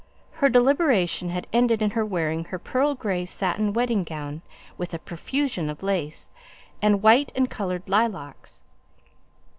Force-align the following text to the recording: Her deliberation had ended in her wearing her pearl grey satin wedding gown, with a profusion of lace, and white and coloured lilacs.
Her 0.31 0.49
deliberation 0.49 1.29
had 1.29 1.45
ended 1.53 1.79
in 1.79 1.91
her 1.91 2.03
wearing 2.03 2.45
her 2.45 2.57
pearl 2.57 2.95
grey 2.95 3.23
satin 3.23 3.71
wedding 3.71 4.03
gown, 4.03 4.41
with 4.75 4.95
a 4.95 4.97
profusion 4.97 5.69
of 5.69 5.83
lace, 5.83 6.31
and 6.81 7.03
white 7.03 7.31
and 7.35 7.47
coloured 7.51 7.87
lilacs. 7.87 8.63